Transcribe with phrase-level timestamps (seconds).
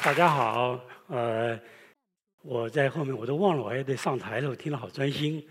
[0.00, 1.58] 大家好，呃，
[2.42, 5.44] 我在后面我都忘了，我还得上台了，我听了好专心。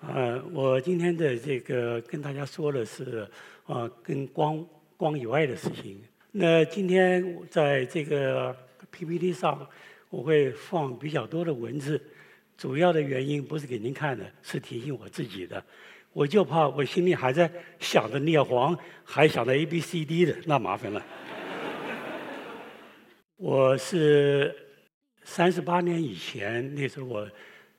[0.00, 3.28] 呃，我今天的这个跟大家说的是，
[3.66, 4.64] 呃，跟光
[4.96, 6.00] 光以外的事情。
[6.30, 8.56] 那今天在这个
[8.90, 9.66] PPT 上，
[10.08, 12.00] 我会放比较多的文字，
[12.56, 15.62] 主要的原因不是给您看的，是提醒我自己的。
[16.12, 21.04] 我就怕我心里还在想着聂黄，还想着 A B C D 的，那麻烦了。
[23.38, 24.56] 我是
[25.22, 27.30] 三十八年以前，那时候我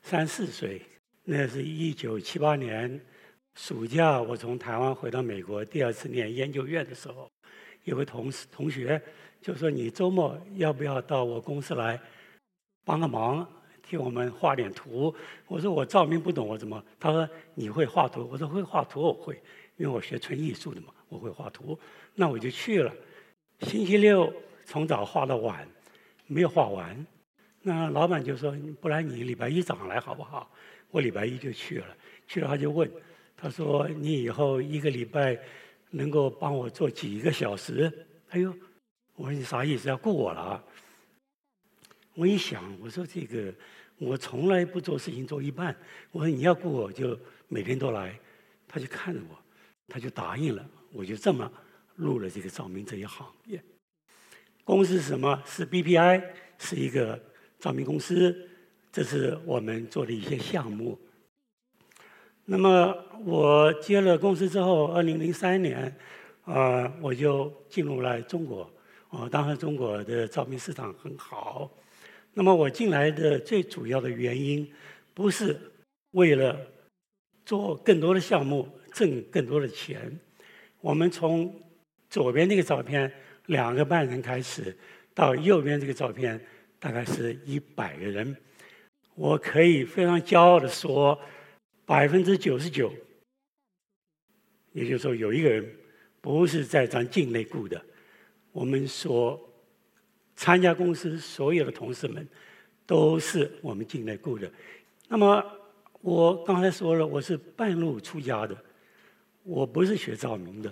[0.04, 0.80] 三四岁，
[1.24, 3.04] 那是一九七八年
[3.56, 7.28] 暑假，我从台湾回到美国，第二次念研究院的时候，
[7.86, 9.02] 有个同事同学
[9.42, 12.00] 就说：“你周末要不要到我公司来
[12.86, 13.44] 帮个忙，
[13.82, 15.12] 替我们画点图？”
[15.50, 19.42] 我说：“我照明不懂，我怎么？”他说：“你会画图？”我说：“会画图，我会，
[19.78, 21.78] 因为我学纯艺术的嘛，我会画图。”
[22.14, 22.94] 那我就去了，
[23.62, 24.32] 星期六。
[24.68, 25.66] 从早画到晚，
[26.28, 27.08] 没有画完。
[27.62, 30.52] 那老板就说：“不然你礼拜一早上来好不好？”
[30.92, 31.98] 我礼拜一就去了。
[32.28, 32.92] 去了他就问，
[33.38, 35.40] 他说：“你以后一个礼拜
[35.90, 37.90] 能够帮我做几个小时？”
[38.30, 38.54] 哎呦，
[39.16, 39.88] 我说你啥意思？
[39.88, 40.62] 要雇我了？
[42.14, 43.54] 我一想，我说这个
[43.98, 45.74] 我从来不做事情做一半。
[46.12, 48.20] 我说你要雇我就每天都来。
[48.68, 49.40] 他就看着我，
[49.88, 50.70] 他就答应了。
[50.92, 51.50] 我就这么
[51.96, 53.64] 入了这个照明这一行业。
[54.68, 55.42] 公司是什么？
[55.46, 56.22] 是 BPI，
[56.58, 57.18] 是一个
[57.58, 58.36] 照明公司。
[58.92, 61.00] 这是我们做的一些项目。
[62.44, 65.98] 那么我接了公司之后，二零零三年，
[66.44, 68.70] 啊，我就进入了中国。
[69.08, 71.72] 啊，当时中国的照明市场很好。
[72.34, 74.70] 那么我进来的最主要的原因，
[75.14, 75.58] 不是
[76.12, 76.60] 为了
[77.46, 80.20] 做更多的项目挣更多的钱。
[80.82, 81.56] 我们从
[82.10, 83.10] 左边那个照片。
[83.48, 84.76] 两个半人开始，
[85.14, 86.40] 到右边这个照片
[86.80, 88.36] 大概是一百个人，
[89.16, 91.20] 我可以非常骄傲的说，
[91.86, 92.94] 百分之九十九，
[94.72, 95.76] 也就是说有一个人
[96.22, 97.82] 不是在咱境内雇的，
[98.52, 99.42] 我们所
[100.36, 102.28] 参加公司所有的同事们
[102.86, 104.52] 都是我们境内雇的。
[105.08, 105.44] 那么
[106.02, 108.56] 我刚才说了，我是半路出家的，
[109.44, 110.72] 我不是学照明的。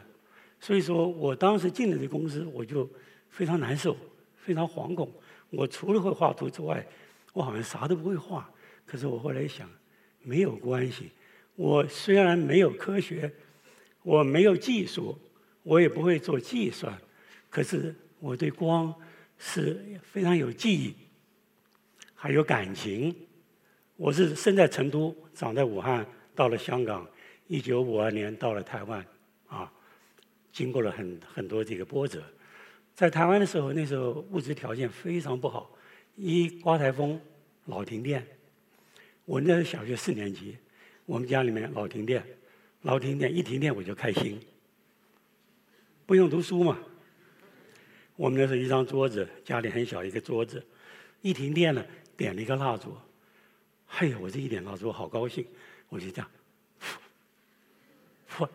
[0.65, 2.89] 所以说我当时进了这公司，我就
[3.29, 3.95] 非常难受，
[4.35, 5.07] 非常惶恐。
[5.51, 6.83] 我除了会画图之外，
[7.33, 8.49] 我好像啥都不会画。
[8.83, 9.69] 可是我后来想，
[10.23, 11.11] 没有关系。
[11.55, 13.31] 我虽然没有科学，
[14.01, 15.15] 我没有技术，
[15.61, 16.99] 我也不会做计算，
[17.47, 18.91] 可是我对光
[19.37, 20.95] 是非常有记忆，
[22.15, 23.15] 还有感情。
[23.97, 26.03] 我是生在成都，长在武汉，
[26.33, 27.07] 到了香港，
[27.45, 29.05] 一九五二年到了台湾，
[29.45, 29.71] 啊。
[30.55, 32.23] 经过了很很多这个波折，
[32.93, 35.69] 在台湾的时候，那时候物质条件非常不好，
[36.16, 37.19] 一刮台风
[37.66, 38.25] 老停电。
[39.25, 40.57] 我那是小学四年级，
[41.05, 42.25] 我们家里面老停电，
[42.83, 44.39] 老停电一停电我就开心，
[46.05, 46.79] 不用读书嘛。
[48.15, 50.65] 我们那是一张桌子，家里很小一个桌子，
[51.21, 52.95] 一停电了点了一个蜡烛，
[53.88, 55.45] 嘿，我这一点蜡烛好高兴，
[55.89, 56.31] 我就这样，
[58.38, 58.47] 嚯，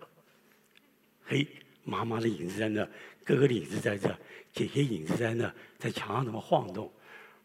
[1.26, 1.46] 嘿。
[1.84, 2.86] 妈妈的影子在那，
[3.24, 4.08] 哥哥的影子在这，
[4.52, 6.90] 姐姐影子在那，在墙上怎么晃动？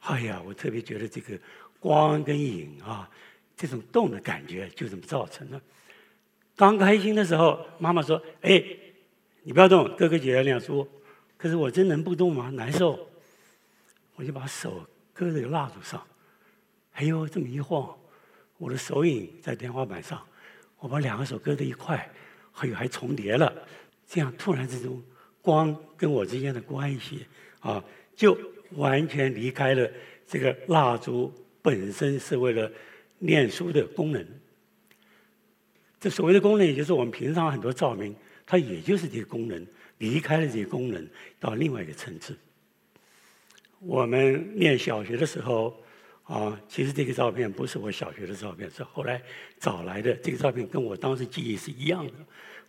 [0.02, 1.40] 哎呀，我特别觉得这个
[1.80, 3.10] 光跟影啊，
[3.56, 5.60] 这种动的感觉就这么造成的。
[6.56, 8.64] 刚开心的时候，妈妈说：“哎，
[9.44, 10.88] 你不要动，哥哥姐姐那样说。”
[11.38, 12.50] 可是我真能不动吗？
[12.52, 13.08] 难受，
[14.16, 16.02] 我就把手搁在蜡烛上。
[16.94, 17.96] 哎呦，这么一晃，
[18.58, 20.26] 我的手影在天花板上，
[20.80, 22.10] 我把两个手搁在一块，
[22.54, 23.54] 哎呦，还重叠了。
[24.08, 25.02] 这样突然之中，
[25.42, 27.26] 光跟我之间的关系
[27.60, 27.84] 啊，
[28.16, 28.38] 就
[28.72, 29.90] 完全离开了
[30.28, 32.72] 这个蜡烛本身是为了
[33.20, 34.26] 念书的功能。
[36.00, 38.16] 这所谓的功能，也就是我们平常很多照明，
[38.46, 39.66] 它也就是这个功能，
[39.98, 41.08] 离开了这个功能，
[41.40, 42.38] 到另外一个层次。
[43.80, 45.76] 我们念小学的时候
[46.24, 49.22] 啊，其实这个照片不是我小学的照片，是后来
[49.60, 50.14] 找来的。
[50.16, 52.14] 这个照片跟我当时记忆是一样的。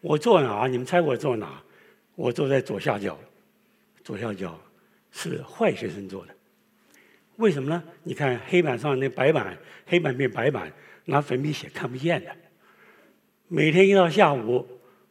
[0.00, 0.66] 我坐哪？
[0.66, 1.62] 你们猜我坐哪？
[2.14, 3.18] 我坐在左下角，
[4.02, 4.58] 左下角
[5.12, 6.34] 是坏学生坐的。
[7.36, 7.82] 为什么呢？
[8.02, 10.72] 你看黑板上那白板，黑板变白板，
[11.04, 12.34] 拿粉笔写看不见的。
[13.48, 14.66] 每天一到下午，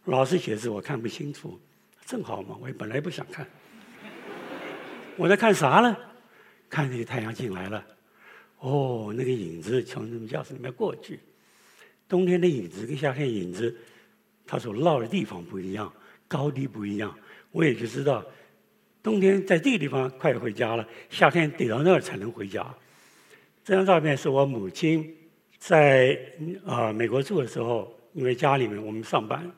[0.06, 1.60] 老师写字我看不清楚，
[2.06, 3.46] 正好嘛，我也本来不想看。
[5.16, 5.96] 我在看啥呢？
[6.70, 7.86] 看那个太阳进来了，
[8.60, 11.20] 哦，那个影子从我们教室里面过去。
[12.10, 13.76] 冬天的影子跟夏天影子。
[14.46, 15.92] 他所落的地方不一样，
[16.28, 17.18] 高低不一样，
[17.52, 18.24] 我也就知道，
[19.02, 22.66] 冬天在这个地方快回家了，夏天得到那儿才能回家。
[23.64, 25.16] 这张照片是我母亲
[25.58, 26.20] 在
[26.66, 29.52] 啊美国住的时候，因为家里面我们上班，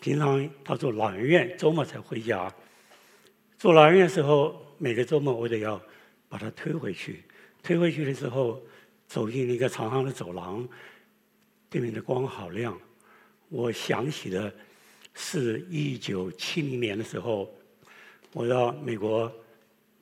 [0.00, 2.52] 平常她住老人院，周末才回家。
[3.56, 5.80] 住老人院的时候，每个周末我得要
[6.28, 7.22] 把她推回去。
[7.62, 8.60] 推回去的时候，
[9.06, 10.68] 走进一个长长的走廊，
[11.70, 12.76] 对面的光好亮。
[13.54, 14.52] 我想起的
[15.14, 17.48] 是一九七零年的时候。
[18.32, 19.32] 我到美国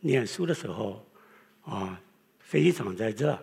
[0.00, 1.06] 念书的时候，
[1.60, 2.00] 啊，
[2.40, 3.38] 飞机场在这，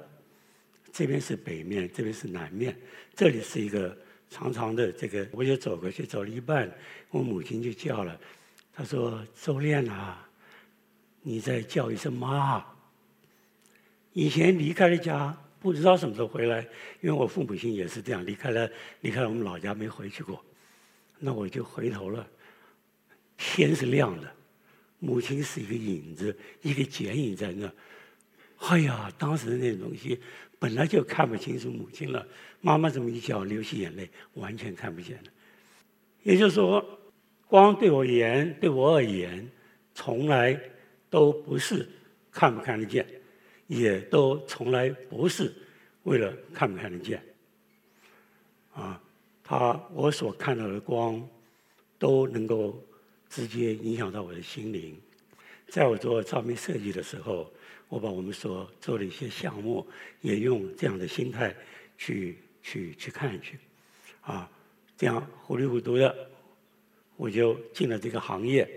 [0.92, 2.76] 这边是北面，这边是南面，
[3.16, 3.96] 这里是一个
[4.32, 6.68] 长长的这个，我就走过去，走了一半，
[7.12, 8.20] 我母亲就叫了，
[8.74, 10.28] 她说：“周炼啊，
[11.22, 12.66] 你再叫一声妈。”
[14.14, 16.62] 以前离开了家，不知道什么时候回来，
[17.02, 18.70] 因为我父母亲也是这样，离开了
[19.02, 20.44] 离开了我们老家没回去过，
[21.20, 22.26] 那我就回头了，
[23.38, 24.32] 天是亮的。
[25.00, 27.72] 母亲是一个影子，一个剪影在那。
[28.68, 30.20] 哎呀，当时的那东西
[30.60, 32.28] 本来就看不清楚母亲了。
[32.60, 35.32] 妈妈这么一叫，流起眼泪，完全看不见了。
[36.24, 36.86] 也就是说，
[37.48, 39.50] 光对我言，对我而言，
[39.94, 40.60] 从来
[41.10, 41.88] 都不是
[42.30, 43.08] 看不看得见，
[43.70, 45.54] 也都从来不是
[46.04, 47.24] 为了看不看得见。
[48.74, 49.02] 啊，
[49.42, 51.26] 他我所看到的光，
[51.98, 52.78] 都能够。
[53.32, 55.00] 直接影响到我的心灵。
[55.68, 57.54] 在我做照明设计的时候，
[57.88, 59.86] 我把我们所做的一些项目，
[60.22, 61.56] 也用这样的心态
[61.96, 63.60] 去去去看去，
[64.22, 64.50] 啊，
[64.98, 66.32] 这样糊里糊涂的，
[67.18, 68.68] 我就进了这个行业。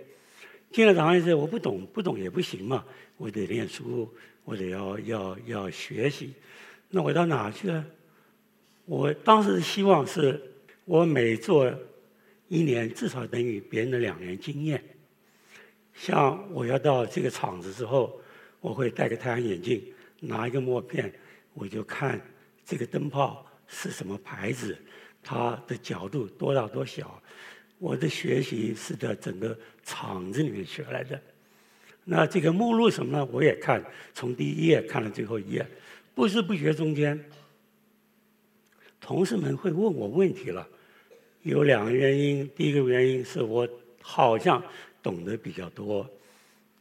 [0.71, 2.85] 进了这行业之后，我不懂，不懂也不行嘛，
[3.17, 4.07] 我得念书，
[4.45, 6.35] 我得要要要学习。
[6.91, 7.85] 那我到哪去了？
[8.85, 10.41] 我当时希望是，
[10.85, 11.73] 我每做。
[12.49, 14.85] 一年至少等于别人的两年经验。
[15.95, 18.21] 像我要到这个厂子之后，
[18.61, 19.83] 我会戴个太阳眼镜，
[20.21, 21.11] 拿一个墨片，
[21.55, 22.21] 我就看
[22.67, 24.77] 这个灯泡是什么牌子，
[25.23, 27.23] 它的角度多大多小。
[27.79, 31.19] 我的学习是在整个厂子里面学来的。
[32.05, 33.29] 那这个目录什么呢？
[33.31, 35.67] 我也看，从第一页看到最后一页，
[36.15, 37.19] 不知不觉中间，
[39.01, 40.67] 同事们会问我问题了。
[41.43, 43.69] 有两个原因，第一个原因是我
[44.01, 44.63] 好像
[45.03, 46.09] 懂得比较多，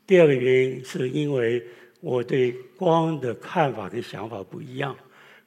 [0.05, 1.63] 第二个原因是因为
[1.99, 4.95] 我对光的看法跟想法不一样。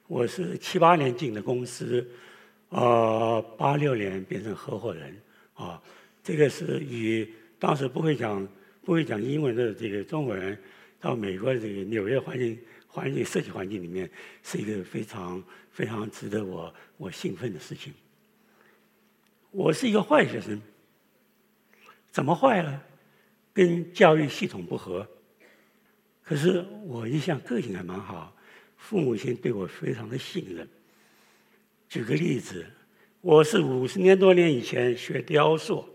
[0.07, 2.05] 我是七八年进的公司，
[2.69, 5.15] 呃，八六年变成合伙人，
[5.53, 5.81] 啊，
[6.23, 7.27] 这个是与
[7.57, 8.47] 当时不会讲
[8.85, 10.55] 不会讲英文的这个中国人
[11.01, 14.09] 到美国这个纽约环境环境设计环境里面，
[14.43, 17.91] 是一个非常非常值得我我兴奋的事情。
[19.49, 20.61] 我是一个坏学生，
[22.11, 22.83] 怎么坏了？
[23.53, 25.07] 跟教育系统不合。
[26.21, 28.35] 可是我一向个性还蛮好，
[28.77, 30.67] 父母亲对我非常的信任。
[31.89, 32.65] 举个例子，
[33.21, 35.87] 我是五十年多年以前学雕塑。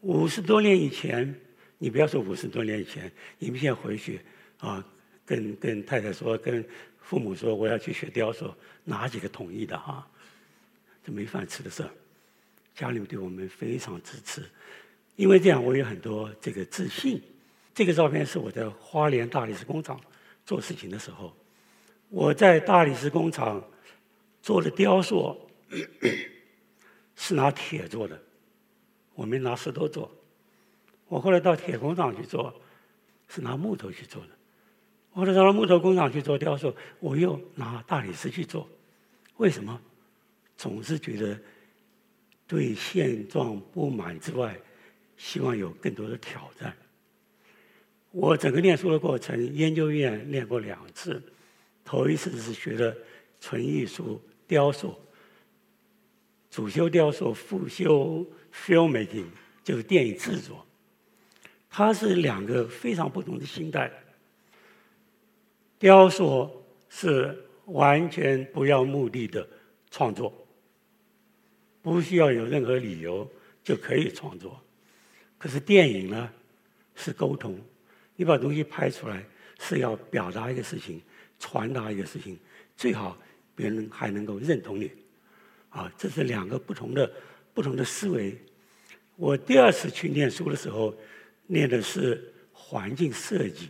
[0.00, 1.34] 五十多年以前，
[1.78, 4.20] 你不要说五十多年以前，你们现在回去
[4.58, 4.84] 啊，
[5.24, 6.64] 跟跟太太说，跟
[7.00, 8.54] 父母说我要去学雕塑，
[8.84, 10.06] 哪几个同意的哈？
[11.04, 11.90] 这没饭吃的事儿。
[12.74, 14.42] 家里面对我们非常支持，
[15.16, 17.22] 因为这样我有很多这个自信。
[17.74, 20.00] 这个照片是我在花莲大理石工厂
[20.46, 21.36] 做事情的时候，
[22.08, 23.62] 我在大理石工厂
[24.40, 25.38] 做的雕塑
[27.16, 28.18] 是拿铁做的，
[29.14, 30.10] 我没拿石头做。
[31.08, 32.54] 我后来到铁工厂去做，
[33.28, 34.28] 是拿木头去做的。
[35.12, 38.68] 后来到了木头工厂去做雕塑，我又拿大理石去做。
[39.36, 39.80] 为什么？
[40.56, 41.38] 总是觉得。
[42.48, 44.56] 对现状不满之外，
[45.16, 46.76] 希望有更多的挑战。
[48.12, 51.20] 我整个念书的过程，研究院念过两次，
[51.84, 52.96] 头一次是学的
[53.40, 54.96] 纯艺术雕塑，
[56.48, 59.26] 主修雕塑，副修 filmmaking，
[59.64, 60.65] 就是电影制作。
[61.76, 63.92] 它是两个非常不同的心态。
[65.78, 66.50] 雕塑
[66.88, 69.46] 是完全不要目的的
[69.90, 70.32] 创作。
[71.82, 73.30] 不需要有任何理由
[73.62, 74.58] 就可以创作，
[75.36, 76.30] 可是电影呢
[76.94, 77.60] 是沟通，
[78.16, 79.22] 你把东西拍出来
[79.60, 81.02] 是要表达一个事情，
[81.38, 82.38] 传达一个事情，
[82.74, 83.18] 最好
[83.54, 84.90] 别人还能够认同你，
[85.68, 87.12] 啊，这是两个不同的
[87.52, 88.34] 不同的思维。
[89.16, 90.96] 我第二次去念书的时候，
[91.46, 93.68] 念的是环境设计，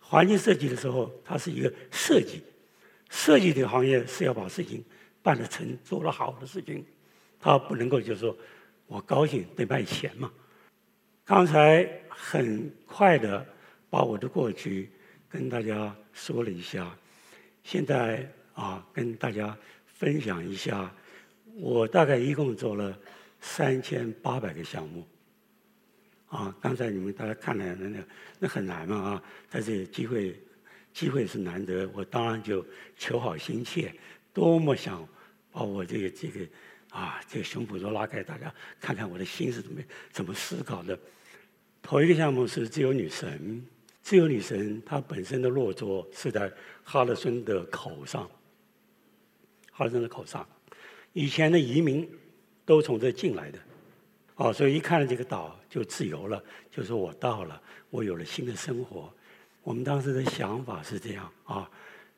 [0.00, 2.42] 环境设计的时候，它是一个设计，
[3.08, 4.84] 设计这个行业是要把事情
[5.22, 6.84] 办得成，做得好的事情。
[7.40, 8.36] 他不能够就是说，
[8.86, 10.32] 我高兴得卖钱嘛。
[11.24, 13.46] 刚才很快的
[13.90, 14.90] 把我的过去
[15.28, 16.96] 跟大家说了一下，
[17.62, 19.56] 现在啊，跟大家
[19.86, 20.92] 分享一下，
[21.54, 22.98] 我大概一共做了
[23.40, 25.06] 三千八百个项目。
[26.28, 27.98] 啊，刚才你们大家看了那那
[28.40, 30.40] 那很难嘛啊，但是机会
[30.92, 32.64] 机会是难得，我当然就
[32.96, 33.94] 求好心切，
[34.32, 35.06] 多么想
[35.52, 36.40] 把我这个这个
[36.90, 40.98] 啊这个胸脯都拉开，大家看看我的心是怎么怎么思考的。
[41.80, 43.64] 头一个项目是自由女神，
[44.02, 46.52] 自由女神她本身的落座是在
[46.82, 48.28] 哈德森的口上，
[49.70, 50.44] 哈德森的口上，
[51.12, 52.10] 以前的移民
[52.64, 53.58] 都从这进来的。
[54.36, 57.60] 哦，所以一看到这个岛就自由了，就说我到了，
[57.90, 59.08] 我有了新的生活。
[59.62, 61.70] 我们当时的想法是这样啊，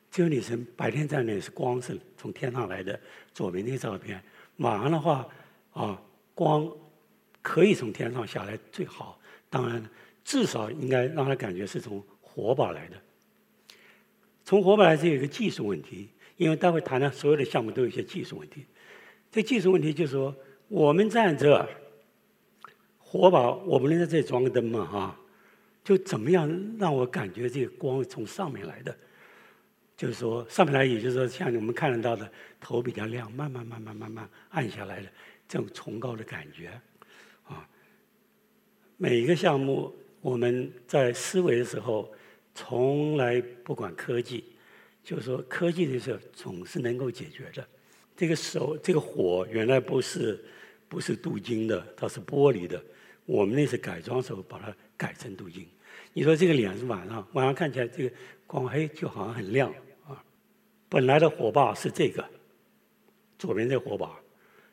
[0.09, 2.99] 这个女神白天在那是光是从天上来的，
[3.33, 4.19] 左边那个照片，
[4.57, 5.27] 晚上的话
[5.73, 6.01] 啊，
[6.33, 6.67] 光
[7.43, 9.87] 可以从天上下来最好，当然
[10.25, 12.97] 至少应该让他感觉是从火把来的。
[14.43, 18.65] 从火把来是有一个技术问题，因为待会谈的所有的项目都有一些技术问题。
[19.31, 20.35] 这技术问题就是说，
[20.67, 21.63] 我们站这。
[23.09, 25.19] 火把，我不能在这里装个灯嘛，哈，
[25.81, 28.93] 就怎么样让我感觉这个光从上面来的，
[29.95, 35.07] 就是说上面来，也就是说像我们看得到的头比较亮，慢慢慢慢慢慢暗下来的
[35.47, 36.67] 这种崇高的感觉，
[37.45, 37.65] 啊，
[38.97, 42.13] 每一个项目我们在思维的时候，
[42.53, 44.43] 从来不管科技，
[45.01, 47.65] 就是说科技的时候总是能够解决的。
[48.17, 50.43] 这个手，这个火原来不是
[50.89, 52.83] 不是镀金的，它是玻璃的。
[53.27, 55.67] 我们那次改装时候把它改成镀金，
[56.13, 58.15] 你说这个脸是晚上，晚上看起来这个
[58.47, 59.69] 光黑就好像很亮
[60.07, 60.23] 啊。
[60.87, 62.23] 本来的火把是这个，
[63.37, 64.17] 左边这火把，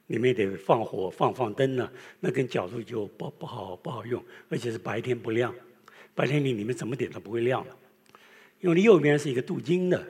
[0.06, 5.52] 里面得放火放放灯呢，那跟角度就不不好不好用，而且是白天不亮，
[6.14, 7.70] 白天你里面怎么点都不会亮的。
[8.60, 10.00] 因为右边是一个镀金的，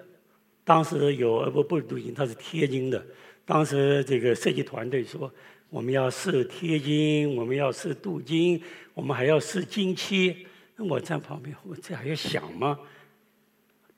[0.64, 3.06] 当时有呃不不是镀金，它是贴金的，
[3.46, 5.32] 当时这个设计团队说。
[5.75, 8.62] 我们要试贴金，我们要试镀金，
[8.95, 10.47] 我们还要试金漆。
[10.76, 12.78] 那我站旁边，我这还要想吗？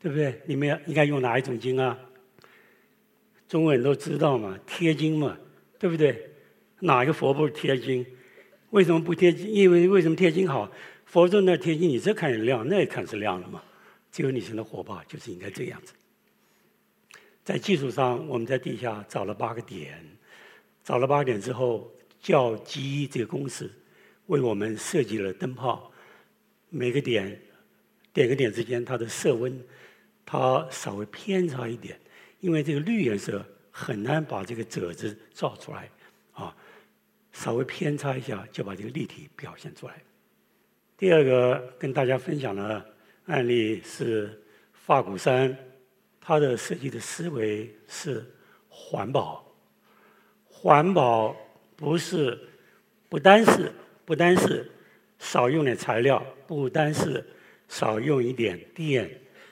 [0.00, 0.40] 对不对？
[0.46, 1.98] 你们要应该用哪一种金啊？
[3.46, 5.36] 中国人都知道嘛，贴金嘛，
[5.78, 6.30] 对不对？
[6.80, 8.06] 哪个佛不是贴金？
[8.70, 9.54] 为什么不贴金？
[9.54, 10.72] 因为为什么贴金好？
[11.04, 13.62] 佛咒那贴金，你这看亮，那也看是亮的嘛。
[14.10, 15.92] 只有你现在火把就是应该这样子。
[17.44, 20.02] 在技术上，我们在地下找了八个点。
[20.86, 23.68] 找了八点之后，叫机这个公司
[24.26, 25.90] 为我们设计了灯泡，
[26.70, 27.42] 每个点
[28.12, 29.60] 点个点之间它的色温，
[30.24, 31.98] 它稍微偏差一点，
[32.38, 35.90] 因为这个绿颜色很难把这个褶子照出来，
[36.30, 36.56] 啊，
[37.32, 40.00] 稍微偏差一下就把这个立体表现出来。
[40.96, 44.40] 第二个跟大家分享的案例是
[44.72, 45.58] 发鼓山，
[46.20, 48.24] 它的设计的思维是
[48.68, 49.45] 环保。
[50.58, 51.36] 环保
[51.76, 52.36] 不是
[53.10, 53.70] 不单是
[54.06, 54.68] 不单是
[55.18, 57.22] 少用点材料，不单是
[57.68, 59.08] 少用一点电，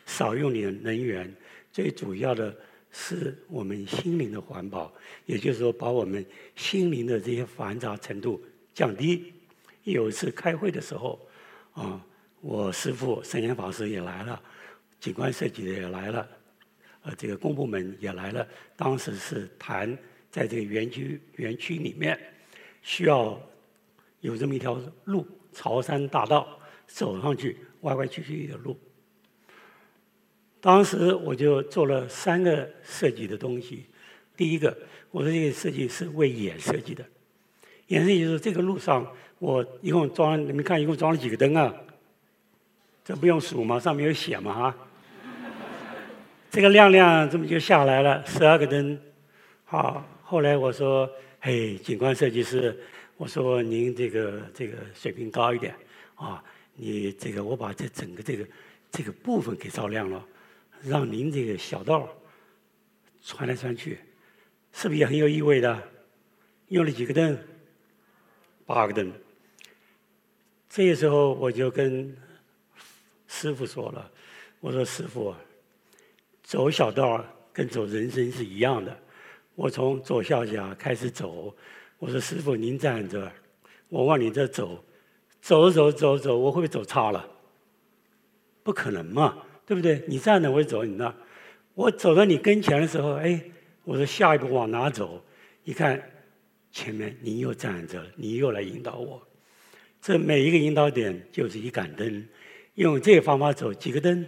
[0.06, 1.30] 少用点能源，
[1.70, 2.56] 最主要的
[2.90, 4.90] 是我们心灵的环保，
[5.26, 6.24] 也就是说把我们
[6.56, 8.42] 心灵的这些繁杂程度
[8.72, 9.30] 降低。
[9.82, 11.20] 有一次开会的时候，
[11.74, 12.00] 啊，
[12.40, 14.40] 我师父圣严法师也来了，
[14.98, 16.26] 景观设计的也来了，
[17.02, 19.96] 呃，这个公部门也来了，当时是谈。
[20.34, 22.18] 在这个园区园区里面，
[22.82, 23.40] 需要
[24.18, 28.76] 有这么一条路，朝山大道，走上去歪歪曲曲的路。
[30.60, 33.86] 当时我就做了三个设计的东西。
[34.36, 34.76] 第一个，
[35.12, 37.04] 我的这个设计是为眼设计的，
[37.86, 39.06] 眼设计就是这个路上
[39.38, 41.72] 我一共装，你们看一共装了几个灯啊？
[43.04, 43.78] 这不用数吗？
[43.78, 44.76] 上面有写嘛哈？
[46.50, 48.98] 这个亮亮这么就下来了，十二个灯，
[49.64, 50.04] 好。
[50.26, 52.74] 后来我说：“嘿，景观设计师，
[53.18, 55.76] 我说您这个这个水平高一点
[56.14, 56.42] 啊，
[56.76, 58.46] 你这个我把这整个这个
[58.90, 60.26] 这个部分给照亮了，
[60.82, 62.08] 让您这个小道
[63.22, 63.98] 穿来穿去，
[64.72, 65.90] 是不是也很有意味的？
[66.68, 67.38] 用了几个灯？
[68.64, 69.12] 八个灯。
[70.70, 72.16] 这个时候我就跟
[73.28, 74.10] 师傅说了，
[74.60, 75.34] 我说师傅，
[76.42, 79.00] 走小道跟走人生是一样的。”
[79.54, 81.54] 我从左下角开始走，
[81.98, 83.30] 我说：“师傅，您站着，
[83.88, 84.84] 我往你这走，
[85.40, 87.28] 走走走走，我会不会走差了？
[88.62, 90.04] 不可能嘛，对不对？
[90.08, 91.14] 你站着，我走你那。
[91.74, 93.42] 我走到你跟前的时候，哎，
[93.84, 95.24] 我说下一步往哪走？
[95.64, 96.02] 一看
[96.70, 99.22] 前面您又站着，你又来引导我。
[100.00, 102.28] 这每一个引导点就是一杆灯，
[102.74, 104.26] 用这个方法走几个灯，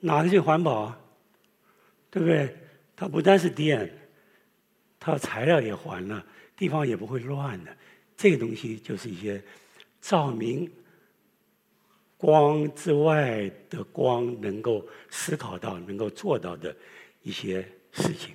[0.00, 0.94] 哪个最环保？
[2.10, 2.54] 对不对？
[2.98, 3.88] 它不单是电，
[4.98, 6.26] 它材料也环了，
[6.56, 7.70] 地方也不会乱的。
[8.16, 9.40] 这个东西就是一些
[10.00, 10.68] 照明
[12.16, 16.74] 光之外的光能够思考到、能够做到的
[17.22, 17.62] 一些
[17.92, 18.34] 事情。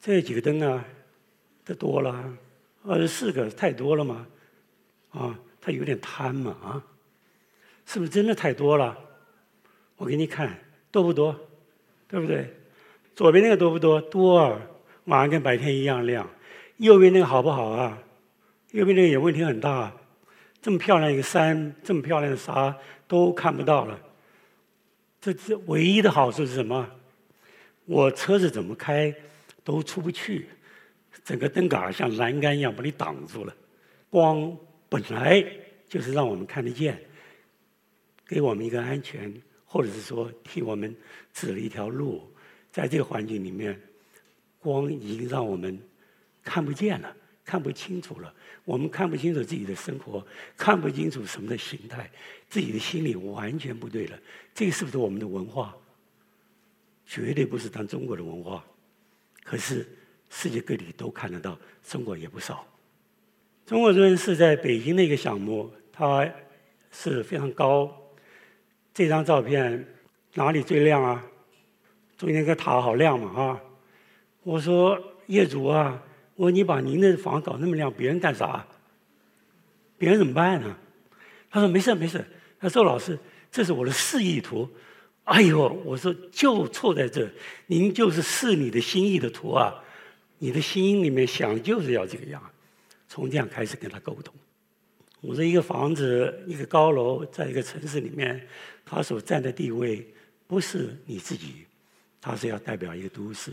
[0.00, 0.84] 这几个灯啊，
[1.64, 2.36] 这多了，
[2.82, 4.26] 二十四个太多了吗？
[5.10, 6.84] 啊，他有点贪嘛啊？
[7.86, 8.98] 是不是真的太多了？
[9.94, 10.58] 我给你看，
[10.90, 11.38] 多不多？
[12.08, 12.52] 对不对？
[13.14, 14.00] 左边那个多不多？
[14.00, 14.60] 多啊，
[15.04, 16.28] 晚上跟白天一样亮。
[16.78, 18.02] 右边那个好不好啊？
[18.70, 19.92] 右边那个也问题很大，
[20.60, 22.74] 这么漂亮一个山，这么漂亮的沙
[23.06, 24.00] 都看不到了。
[25.20, 26.88] 这这唯一的好处是什么？
[27.84, 29.14] 我车子怎么开
[29.62, 30.48] 都出不去，
[31.22, 33.54] 整个灯杆像栏杆一样把你挡住了。
[34.08, 34.56] 光
[34.88, 35.44] 本来
[35.88, 36.98] 就是让我们看得见，
[38.26, 39.32] 给我们一个安全，
[39.66, 40.96] 或者是说替我们
[41.34, 42.31] 指了一条路。
[42.72, 43.80] 在这个环境里面，
[44.58, 45.78] 光已经让我们
[46.42, 47.14] 看不见了。
[47.44, 48.32] 看不清楚了，
[48.64, 50.24] 我们看不清楚自己的生活，
[50.56, 52.08] 看不清楚什么的形态，
[52.48, 54.18] 自己的心理完全不对了。
[54.54, 55.76] 这个是不是我们的文化？
[57.04, 58.64] 绝对不是当中国的文化。
[59.42, 59.86] 可是
[60.30, 62.64] 世界各地都看得到，中国也不少。
[63.66, 66.26] 中国人是在北京的一个项目，它
[66.92, 67.92] 是非常高。
[68.94, 69.84] 这张照片
[70.34, 71.26] 哪里最亮啊？
[72.22, 73.60] 中间那个塔好亮嘛啊！
[74.44, 76.00] 我说业主啊。
[76.36, 78.64] 我说：“你把您的房搞那么亮，别人干啥？
[79.98, 80.76] 别人怎么办呢？”
[81.50, 82.24] 他说：“没事没事。”
[82.60, 83.18] 他说：“老师，
[83.50, 84.68] 这是我的示意图。”
[85.24, 87.28] 哎呦，我说就错在这，
[87.66, 89.74] 您就是示你的心意的图啊！
[90.38, 92.40] 你的心里面想就是要这个样，
[93.08, 94.32] 从这样开始跟他沟通。
[95.20, 98.46] 我说：“一个房子，一个高楼，在一个城市里面，
[98.84, 100.06] 它所占的地位
[100.46, 101.66] 不是你自己，
[102.22, 103.52] 它是要代表一个都市。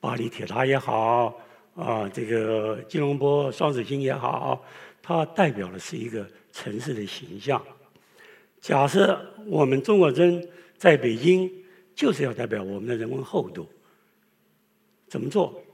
[0.00, 1.34] 巴黎铁塔也好。”
[1.74, 4.62] 啊，这个吉隆坡双子星也好，
[5.00, 7.64] 它代表的是一个城市的形象。
[8.60, 10.46] 假设我们中国针
[10.76, 11.50] 在北京，
[11.94, 13.66] 就是要代表我们的人文厚度。
[15.08, 15.64] 怎么做？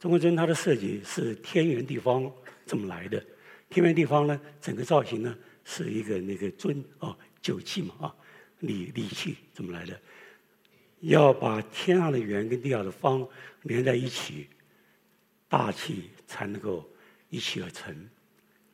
[0.00, 2.32] 中国尊它的设计是天圆地方
[2.64, 3.22] 这么来的。
[3.68, 8.16] 天圆地方呢，整个造型呢是一个那个尊哦酒器嘛啊
[8.60, 10.00] 礼礼器怎么来的？
[11.00, 13.24] 要把天上的圆跟地下的方
[13.62, 14.48] 连在一起，
[15.48, 16.84] 大气才能够
[17.30, 17.94] 一气而成，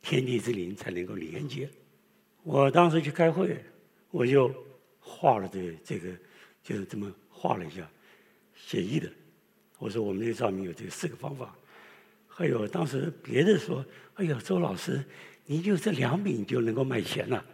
[0.01, 1.68] 天地之灵才能够连接。
[2.42, 3.62] 我当时去开会，
[4.11, 4.51] 我就
[5.01, 6.09] 画了这这个，
[6.62, 7.87] 就是这么画了一下，
[8.55, 9.07] 写意的。
[9.79, 11.55] 我说我们这个照明有这四个方法。
[12.27, 15.05] 还有当时别的说，哎呀，周老师，
[15.44, 17.44] 你就这两笔就能够卖钱了。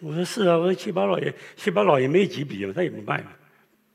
[0.00, 3.32] 我说是啊，我说七八老爷，七八老爷没几笔嘛，他也不卖嘛。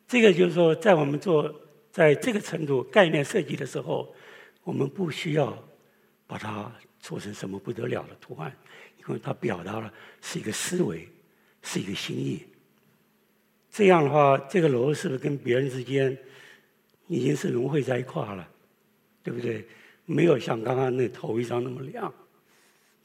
[0.07, 1.53] 这个就是说，在我们做
[1.91, 4.13] 在这个程度概念设计的时候，
[4.63, 5.57] 我们不需要
[6.27, 8.55] 把它做成什么不得了的图案，
[8.99, 11.07] 因为它表达了是一个思维，
[11.61, 12.43] 是一个心意。
[13.71, 16.15] 这样的话，这个楼是不是跟别人之间
[17.07, 18.47] 已经是融汇在一块了？
[19.23, 19.65] 对不对？
[20.05, 22.13] 没有像刚刚那头一张那么亮。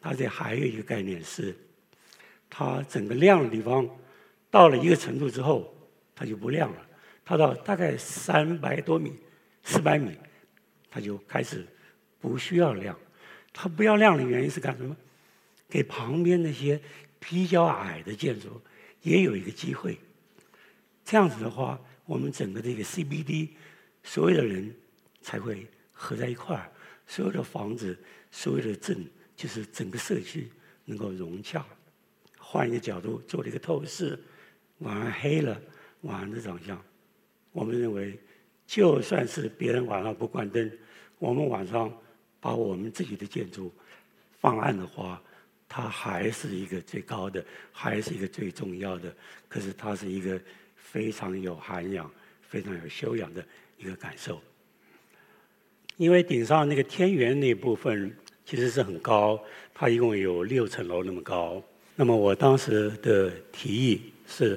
[0.01, 1.57] 它这还有一个概念是，
[2.51, 3.89] 它整个亮的地方
[4.51, 5.75] 到了一个程度之后，
[6.15, 6.87] 它就不亮了。
[7.25, 9.13] 它到大概三百多米、
[9.63, 10.17] 四百米，
[10.91, 11.67] 它就开始
[12.19, 12.99] 不需要亮。
[13.53, 14.97] 它不要亮的原因是干什么？
[15.69, 16.81] 给旁边那些
[17.19, 18.61] 比较矮的建筑
[19.03, 19.99] 也有一个机会。
[21.05, 23.51] 这样子的话，我们整个这个 CBD
[24.03, 24.75] 所有的人
[25.21, 26.73] 才会合在一块儿，
[27.07, 27.99] 所有的房子、
[28.31, 29.07] 所有的镇，
[29.37, 30.51] 就是整个社区
[30.87, 31.65] 能够融洽。
[32.51, 34.19] 换一个角度做了一个透视，
[34.79, 35.61] 晚上黑了，
[36.01, 36.83] 晚上的长相。
[37.53, 38.19] 我们认为，
[38.67, 40.73] 就算是别人晚上不关灯，
[41.19, 41.93] 我们晚上
[42.41, 43.71] 把我们自己的建筑
[44.41, 45.23] 放暗的话，
[45.69, 49.15] 它还是一个最高的，还是一个最重要的。
[49.47, 50.41] 可是它是一个
[50.75, 53.45] 非常有涵养、非常有修养的
[53.77, 54.41] 一个感受。
[55.99, 59.39] 因为顶上那个天元那部分其实是很高，
[59.75, 61.63] 它一共有六层楼那么高。
[62.01, 64.57] 那么我当时的提议是，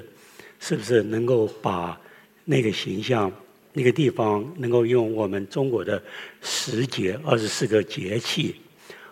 [0.60, 2.00] 是不是能够把
[2.44, 3.32] 那个形象，
[3.72, 6.00] 那个地方能够用我们中国的
[6.40, 8.54] 时节二十四个节气，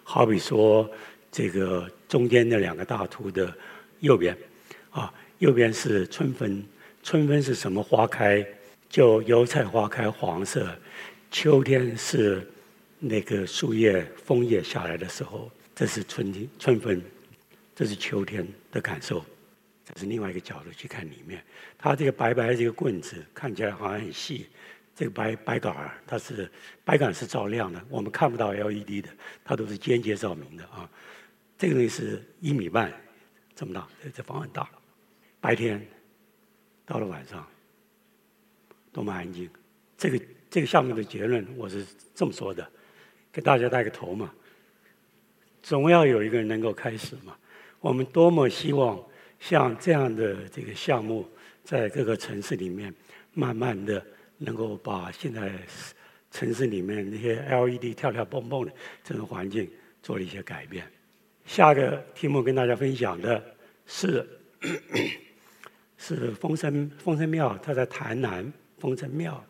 [0.05, 0.88] 好比说
[1.33, 3.53] 这个中间那两个大图的
[3.99, 4.38] 右边，
[4.90, 6.64] 啊，右边是春分，
[7.03, 8.47] 春分是什么花开？
[8.88, 10.69] 就油菜花开黄色，
[11.33, 12.49] 秋天是
[13.01, 17.03] 那个树叶、枫叶下来的时候，这是春天、春分，
[17.81, 19.25] 这是秋天的感受。
[19.87, 21.43] 这是另外一个角度去看里面，
[21.79, 24.49] 它这个白白的这个棍子看起来好像很细，
[24.95, 26.47] 这个白白杆儿它是
[26.85, 29.09] 白杆是照亮的，我们看不到 LED 的，
[29.43, 30.87] 它都是间接照明的啊。
[31.57, 32.93] 这个东西是一米半
[33.57, 34.69] 这么大，这房很大。
[35.40, 35.85] 白天
[36.85, 37.49] 到了晚上，
[38.93, 39.49] 多么安静。
[39.97, 42.71] 这个这个项目的结论我是这么说的，
[43.33, 44.31] 给大家带个头嘛。
[45.62, 47.35] 总要有一个人能够开始嘛。
[47.81, 49.03] 我们多么希望
[49.38, 51.27] 像这样的这个项目，
[51.64, 52.95] 在各个城市里面，
[53.33, 54.05] 慢慢的
[54.38, 55.53] 能够把现在
[56.31, 59.69] 城市里面那些 LED 跳跳蹦蹦的这种环境
[60.03, 60.87] 做了一些改变。
[61.47, 63.43] 下个题目跟大家分享的
[63.87, 64.29] 是
[65.97, 69.43] 是丰生丰生庙，它在台南丰生庙。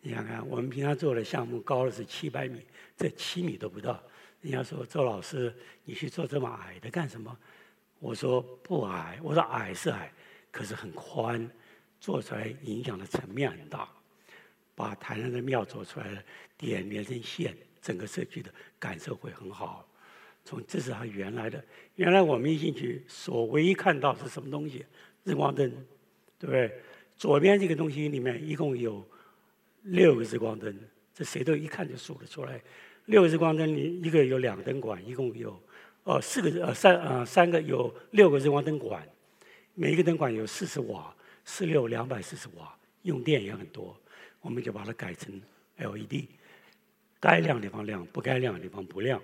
[0.00, 2.60] 你看看，我们平常做的项目高的是七百米，
[2.98, 4.02] 这七米都不到。
[4.42, 7.34] 人家说周老师，你去做这么矮的干什么？
[8.00, 10.12] 我说不矮，我说矮是矮，
[10.50, 11.50] 可是很宽，
[12.00, 13.88] 做出来影响的层面很大。
[14.74, 16.22] 把台南的庙做出来了，
[16.56, 19.88] 点连成线，整个社区的感受会很好。
[20.44, 21.62] 从这是它原来的，
[21.96, 24.86] 原来我们一进去，所唯一看到是什么东西？
[25.24, 25.68] 日光灯，
[26.38, 26.80] 对不对？
[27.16, 29.04] 左边这个东西里面一共有
[29.82, 30.78] 六个日光灯，
[31.12, 32.62] 这谁都一看就数得出来。
[33.08, 35.58] 六个日光灯里，一个有两个灯管，一共有
[36.04, 39.02] 哦四个呃三呃三个有六个日光灯管，
[39.74, 43.98] 每一个灯管有四十瓦，四六两百四十瓦，用电也很多。
[44.42, 45.40] 我们就把它改成
[45.78, 46.26] LED，
[47.18, 49.18] 该亮的地方亮，不该亮的地方不亮。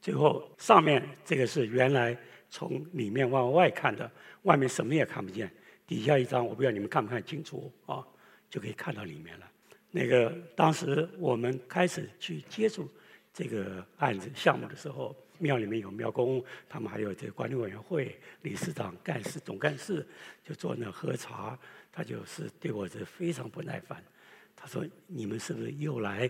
[0.00, 2.16] 最后，上面这个是原来
[2.48, 4.10] 从里面往外看的，
[4.42, 5.50] 外面什么也看不见。
[5.86, 8.02] 底下一张，我不知道你们看不看清楚啊，
[8.48, 9.46] 就可以看到里面了。
[9.96, 12.90] 那个当时我们开始去接触
[13.32, 20.04] 这个案子项目的时候，庙里面有庙公，他们还有这个管理委员会理事长、干事、总干事，
[20.42, 21.56] 就坐那喝茶。
[21.92, 24.02] 他就是对我是非常不耐烦，
[24.56, 26.28] 他说：“你们是不是又来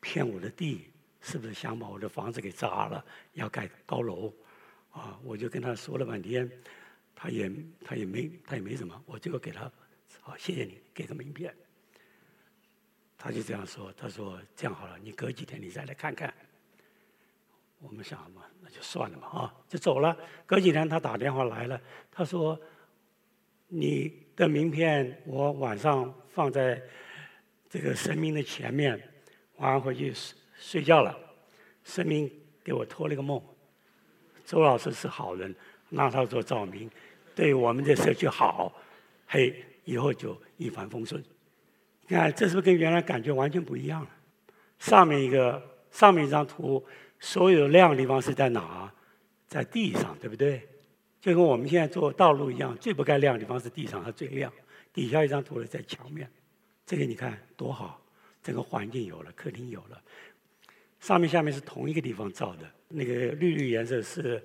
[0.00, 0.82] 骗我的地？”
[1.20, 3.04] 是不是想把我的房子给砸了？
[3.32, 4.32] 要盖高楼，
[4.92, 5.18] 啊！
[5.24, 6.48] 我就跟他说了半天，
[7.16, 7.50] 他也
[7.84, 9.70] 他也没他也没什么，我就给他，
[10.20, 11.52] 好谢谢你，给个名片。
[13.22, 16.32] 他就这样说，他说这样好了，你隔几天你再来看看。
[17.78, 20.16] 我们想嘛，那就算了嘛，啊，就走了。
[20.44, 21.80] 隔几天他打电话来了，
[22.10, 22.60] 他说
[23.68, 26.82] 你的名片我晚上放在
[27.70, 29.00] 这个神明的前面，
[29.58, 30.12] 晚上回去。
[30.58, 31.18] 睡觉了，
[31.82, 32.30] 神明
[32.62, 33.42] 给我托了个梦，
[34.44, 35.52] 周老师是好人，
[35.90, 36.88] 让他做照明，
[37.34, 38.72] 对我们这社区好，
[39.26, 41.20] 嘿，以后就一帆风顺。
[42.12, 44.08] 你看，这是不是跟原来感觉完全不一样了？
[44.78, 46.84] 上面一个，上面一张图，
[47.18, 48.92] 所有亮的地方是在哪？
[49.48, 50.68] 在地上，对不对？
[51.22, 54.52] 就跟我们现在做道路一样，最不该亮的地方是地上，它最亮。
[54.92, 56.30] 底下一张图呢，在墙面，
[56.84, 57.98] 这个你看多好，
[58.42, 59.98] 整个环境有了，客厅有了。
[61.00, 64.44] 上面下面是同一个地方照的，那个绿绿颜色是，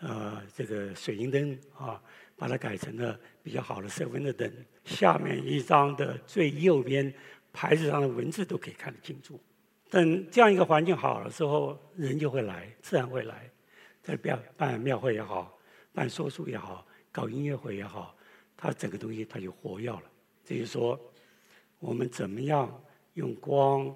[0.00, 1.98] 呃，这个水银灯啊，
[2.40, 4.50] 把它改成了比较好的色温的灯。
[4.86, 7.12] 下面一张的最右边
[7.52, 9.38] 牌子上的文字都可以看得清楚。
[9.90, 13.50] 等这样一个环境好了之后，人就会来，自然会来。
[14.00, 15.58] 在办办庙会也好，
[15.92, 18.16] 办说书也好，搞音乐会也好，
[18.56, 20.02] 它整个东西它就活跃了。
[20.42, 20.98] 这就说，
[21.78, 23.94] 我们怎么样用光？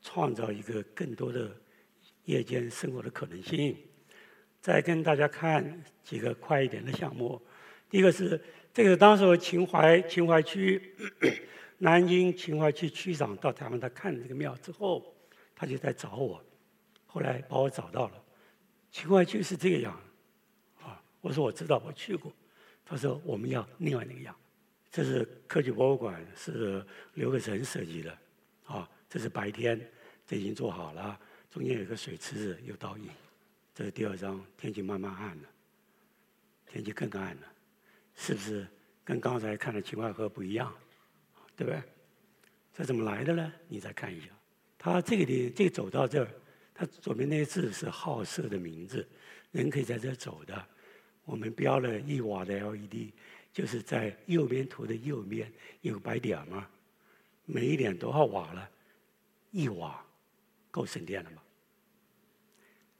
[0.00, 1.50] 创造一个更多的
[2.24, 3.76] 夜间生活的可能性。
[4.60, 7.40] 再跟大家看几个快一点的项目。
[7.90, 8.40] 第一个是
[8.72, 10.94] 这个，当时秦淮秦淮区
[11.78, 15.14] 南京秦淮区区长到台湾，他看了这个庙之后，
[15.54, 16.42] 他就在找我。
[17.06, 18.22] 后来把我找到了。
[18.90, 19.98] 秦淮区是这个样，
[20.82, 22.32] 啊，我说我知道，我去过。
[22.84, 24.34] 他说我们要另外那个样。
[24.90, 28.18] 这是科技博物馆，是刘克成设计的，
[28.64, 28.88] 啊。
[29.08, 29.80] 这是白天，
[30.26, 31.18] 这已经做好了。
[31.50, 33.08] 中间有个水池子，有倒影。
[33.78, 35.48] 这是第二张，天气慢慢暗了，
[36.66, 37.42] 天气更暗了，
[38.16, 38.66] 是不是
[39.04, 40.74] 跟刚才看的秦淮河不一样？
[41.54, 41.80] 对不对？
[42.74, 43.52] 这怎么来的呢？
[43.68, 44.26] 你再看一下，
[44.76, 46.28] 它这个地，这个走到这儿，
[46.74, 49.08] 它左边那个字是好色的名字，
[49.52, 50.66] 人可以在这走的。
[51.24, 53.12] 我们标了一瓦的 LED，
[53.52, 56.68] 就是在右边图的右边有白点嘛，
[57.44, 58.68] 每一点多少瓦了？
[59.52, 60.04] 一瓦
[60.68, 61.40] 够省电了吗？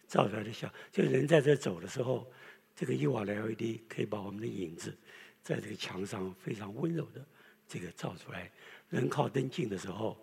[0.08, 2.26] 照出来的像，就人在这走的时候，
[2.74, 4.96] 这个一瓦的 LED 可以把我们的影子
[5.42, 7.24] 在这个墙上非常温柔的
[7.68, 8.50] 这个照出来。
[8.88, 10.18] 人靠灯近的时候，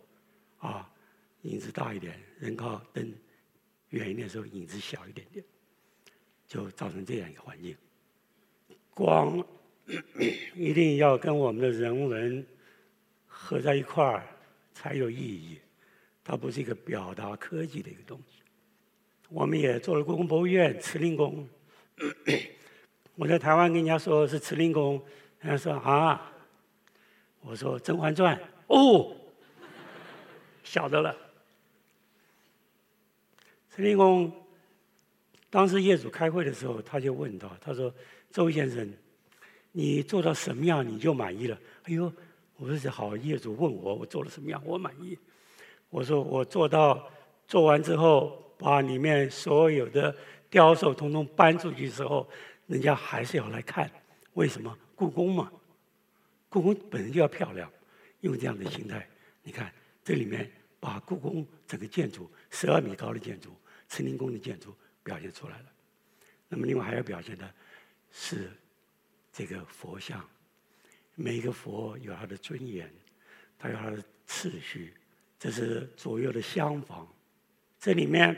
[0.57, 0.91] 啊，
[1.43, 3.13] 影子大一点，人靠灯
[3.89, 5.45] 远一点的时候影子小一点点，
[6.47, 7.77] 就造成这样一个环境。
[8.89, 9.45] 光
[10.55, 12.43] 一定要跟我们的人文
[13.27, 14.25] 合在一块儿
[14.73, 15.59] 才有意义，
[16.23, 18.34] 它不是一个表达科技的一个东西。
[19.29, 21.47] 我们也做了故宫博物院慈宁宫，
[23.15, 25.01] 我在台湾跟人家说是慈宁宫，
[25.39, 26.31] 人家说啊，
[27.41, 29.15] 我说《甄嬛传》哦，
[30.63, 31.15] 晓得了。
[33.69, 34.31] 慈宁宫
[35.49, 37.93] 当时业主开会的时候，他就问到，他说。
[38.31, 38.91] 周先生，
[39.71, 41.57] 你做到什么样你就满意了？
[41.83, 42.11] 哎呦，
[42.57, 45.17] 我说是好业主问我，我做了什么样我满意？
[45.89, 47.09] 我说我做到
[47.47, 50.15] 做完之后，把里面所有的
[50.49, 52.27] 雕塑统统搬出去之后，
[52.67, 53.89] 人家还是要来看。
[54.33, 54.77] 为什么？
[54.95, 55.51] 故宫嘛，
[56.49, 57.71] 故宫本身就要漂亮，
[58.21, 59.07] 用这样的心态。
[59.43, 59.71] 你看
[60.03, 63.51] 这里面把故宫整个建筑十二米高的建筑，
[63.87, 65.65] 慈宁宫的建筑表现出来了。
[66.47, 67.49] 那么另外还要表现的。
[68.17, 68.49] 是
[69.29, 70.25] 这个佛像，
[71.15, 72.89] 每一个佛有它的尊严，
[73.59, 74.93] 它有它的次序。
[75.37, 77.05] 这是左右的厢房，
[77.85, 78.35] 这里面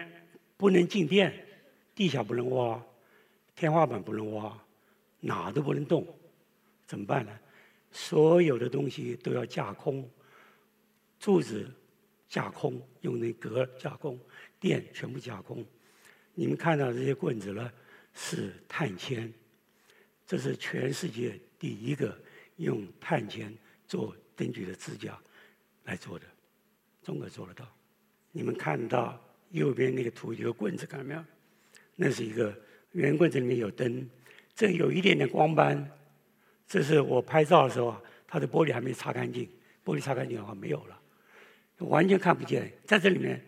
[0.57, 1.33] 不能进电，
[1.95, 2.83] 地下不能挖，
[3.55, 4.61] 天花板不能挖，
[5.21, 6.05] 哪都不能动，
[6.85, 7.31] 怎么办呢？
[7.89, 10.05] 所有的东西都要架空，
[11.17, 11.65] 柱子
[12.27, 14.19] 架空，用那格架空，
[14.59, 15.65] 电全部架空。
[16.33, 17.71] 你们看到这些棍子呢，
[18.13, 19.33] 是碳纤。
[20.25, 22.19] 这是全世界第一个
[22.57, 23.57] 用碳纤
[23.87, 25.17] 做灯具的支架
[25.85, 26.25] 来做的，
[27.01, 27.65] 中国做得到。
[28.33, 29.17] 你们看到
[29.51, 31.23] 右边那个图有个棍子，看到没有？
[31.95, 32.55] 那是一个
[32.91, 34.09] 圆棍子，里面有灯，
[34.55, 35.89] 这有一点点光斑。
[36.67, 39.49] 这是我拍照的时候啊，它的玻璃还没擦干净，
[39.85, 41.01] 玻璃擦干净的话没有了，
[41.77, 42.71] 完全看不见。
[42.85, 43.41] 在这里面，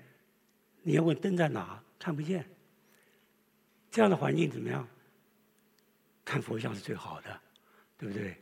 [0.84, 2.46] 你要问灯在哪，看不见。
[3.92, 4.88] 这样的环境怎么样？
[6.24, 7.42] 看佛像是最好的，
[7.98, 8.36] 对不对？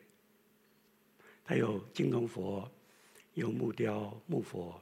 [1.44, 2.70] 它有金铜佛，
[3.34, 4.80] 有木雕木佛，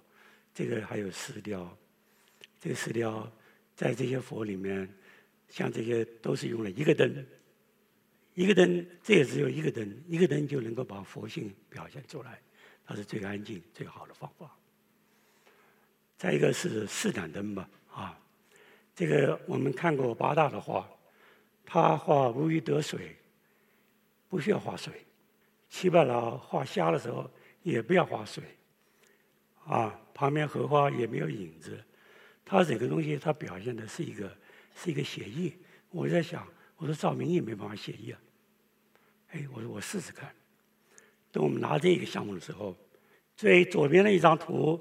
[0.53, 1.77] 这个还有石雕。
[2.65, 3.31] 这个石雕
[3.75, 4.89] 在这些佛里面，
[5.49, 7.23] 像这些都是用了一个灯，
[8.33, 12.41] 一个灯，这也只有一个灯，一个灯就能够把佛性表现出来，
[12.83, 14.49] 它是最安静、最好的方法。
[16.17, 18.19] 再一个是四盏灯吧，啊，
[18.95, 20.89] 这个我们看过八大的画。
[21.67, 23.15] 他画如鱼得水，
[24.27, 24.91] 不需要画水；
[25.69, 27.29] 七百老画虾的时候
[27.61, 28.43] 也不要画水。
[29.65, 31.79] 啊，旁边荷花也没有影子。
[32.45, 34.37] 他整个东西，他表现的是一个
[34.75, 35.51] 是一个写意。
[35.89, 38.19] 我在想，我说赵明义没办法写意啊。
[39.31, 40.31] 哎，我说我试试看。
[41.31, 42.77] 等我们拿这个项目的时候，
[43.35, 44.79] 最左边的一张图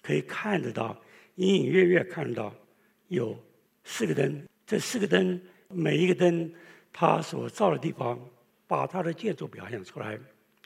[0.00, 0.96] 可以看得到，
[1.34, 2.54] 隐隐约约看得到
[3.08, 3.36] 有
[3.84, 4.46] 四个灯。
[4.64, 5.40] 这四个灯。
[5.74, 6.52] 每一个灯，
[6.92, 8.20] 它所照的地方，
[8.66, 10.20] 把它的建筑表现出来，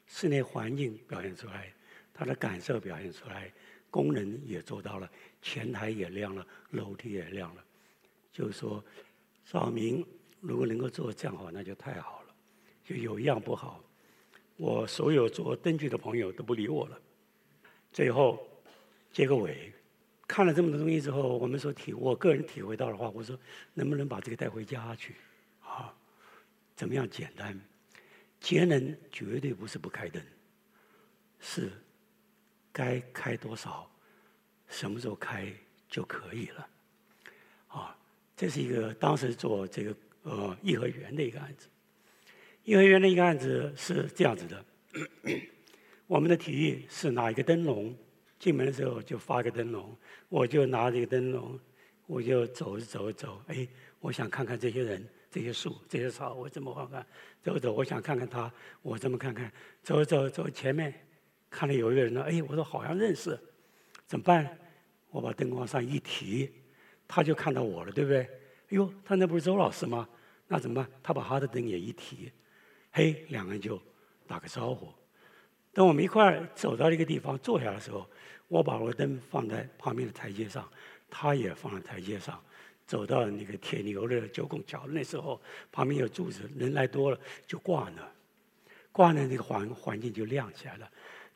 [0.08, 1.72] 室内环境表现出来，
[2.12, 3.48] 它的感受表现出来，
[3.88, 5.08] 功能也做到了，
[5.42, 7.64] 前台也亮了，楼梯也亮了。
[8.32, 8.84] 就是说，
[9.44, 10.06] 照明
[10.40, 12.34] 如果能够做这样好，那就太好了。
[12.84, 13.82] 就有一样不好，
[14.56, 17.00] 我所有做灯具的朋友都不理我了。
[17.92, 18.46] 最后
[19.12, 19.72] 结个尾。
[20.28, 23.38] 看了这么多东西之后，我们说体，我个人体会到的话，我说
[23.74, 25.14] 能不能把这个带回家去？
[25.60, 25.94] 啊，
[26.74, 27.56] 怎么样简单？
[28.40, 30.20] 节能绝对不是不开灯，
[31.38, 31.70] 是
[32.72, 33.88] 该开多少，
[34.68, 35.52] 什么时候开
[35.88, 36.68] 就可以了。
[37.68, 37.96] 啊，
[38.36, 41.68] 这是一个当时做这个呃颐和园的一个案子。
[42.64, 44.64] 颐和园的一个案子是这样子的，
[46.06, 47.96] 我们的提议是拿一个灯笼。
[48.38, 49.96] 进门的时候就发个灯笼，
[50.28, 51.58] 我就拿这个灯笼，
[52.06, 53.66] 我就走走走，哎，
[53.98, 57.06] 我想看看这些人、这些树、这些草，我怎么看看？
[57.42, 58.52] 走走，我想看看他，
[58.82, 59.50] 我怎么看看？
[59.82, 60.92] 走走走，前面
[61.48, 63.36] 看到有一个人呢，哎，我说好像认识，
[64.06, 64.58] 怎么办？
[65.10, 66.50] 我把灯光上一提，
[67.08, 68.20] 他就看到我了，对不对？
[68.20, 68.28] 哎
[68.70, 70.08] 呦，他那不是周老师吗？
[70.46, 70.88] 那怎么办？
[71.02, 72.30] 他把他的灯也一提，
[72.92, 73.80] 嘿，两个人就
[74.26, 74.92] 打个招呼。
[75.72, 78.08] 等我们一块儿走到一个地方坐下的时候，
[78.48, 80.68] 我把我的灯放在旁边的台阶上，
[81.10, 82.40] 他也放在台阶上。
[82.86, 85.40] 走到那个铁牛的九拱桥那时候，
[85.72, 88.08] 旁边有柱子，人来多了就挂那，
[88.92, 90.88] 挂那那个环环境就亮起来了。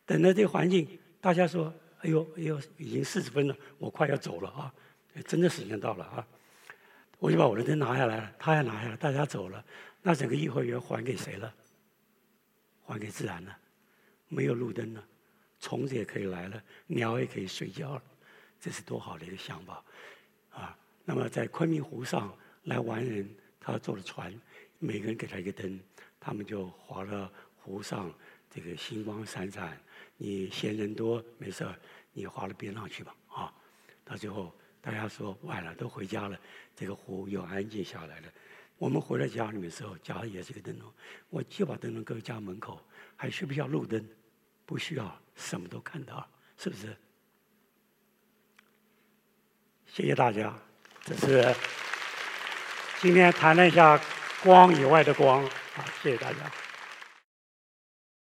[0.07, 0.87] 等到这个环境，
[1.21, 4.75] 大家说：“哎呦哎呦，已经四十分了，我快要走了啊！”
[5.27, 6.27] 真的时间到了啊！
[7.19, 9.63] 我就把我的灯拿下来了，他也拿下来，大家走了，
[10.01, 11.53] 那整个颐和园还给谁了？
[12.87, 13.59] 还给自然了。
[14.29, 15.05] 没有路灯了，
[15.59, 18.03] 虫子也可以来了，鸟也可以睡觉了，
[18.61, 19.85] 这是多好的一个想法
[20.51, 20.79] 啊！
[21.05, 22.33] 那么在昆明湖上
[22.65, 24.33] 来玩人，他坐了船，
[24.79, 25.79] 每个人给他一个灯，
[26.21, 28.11] 他们就划了湖上
[28.49, 29.77] 这个星光闪闪。
[30.23, 31.67] 你嫌人多没事
[32.13, 33.51] 你划到边上去吧啊！
[34.05, 36.39] 到最后大家说晚了，都回家了，
[36.77, 38.29] 这个湖又安静下来了。
[38.77, 40.93] 我们回到家里面的时候，家也是个灯笼，
[41.31, 42.79] 我就把灯笼搁家门口，
[43.17, 44.07] 还需不需要路灯？
[44.67, 46.29] 不需要，什么都看到，
[46.59, 46.95] 是不是？
[49.87, 50.55] 谢谢大家，
[51.03, 51.55] 这是
[53.01, 53.99] 今天谈了一下
[54.43, 56.53] 光以外的光，啊，谢谢大家。